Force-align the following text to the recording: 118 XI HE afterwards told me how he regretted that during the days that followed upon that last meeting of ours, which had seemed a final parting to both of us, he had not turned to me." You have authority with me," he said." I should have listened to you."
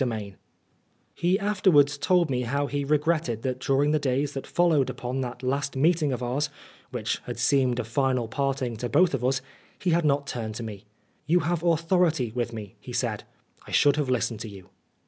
118 0.01 0.31
XI 0.31 0.37
HE 1.13 1.37
afterwards 1.39 1.95
told 1.99 2.31
me 2.31 2.41
how 2.41 2.65
he 2.65 2.83
regretted 2.83 3.43
that 3.43 3.59
during 3.59 3.91
the 3.91 3.99
days 3.99 4.33
that 4.33 4.47
followed 4.47 4.89
upon 4.89 5.21
that 5.21 5.43
last 5.43 5.75
meeting 5.75 6.11
of 6.11 6.23
ours, 6.23 6.49
which 6.89 7.19
had 7.25 7.37
seemed 7.37 7.79
a 7.79 7.83
final 7.83 8.27
parting 8.27 8.75
to 8.75 8.89
both 8.89 9.13
of 9.13 9.23
us, 9.23 9.41
he 9.77 9.91
had 9.91 10.03
not 10.03 10.25
turned 10.25 10.55
to 10.55 10.63
me." 10.63 10.85
You 11.27 11.41
have 11.41 11.61
authority 11.61 12.31
with 12.31 12.51
me," 12.51 12.77
he 12.79 12.93
said." 12.93 13.25
I 13.67 13.71
should 13.71 13.95
have 13.97 14.09
listened 14.09 14.39
to 14.39 14.49
you." 14.49 14.69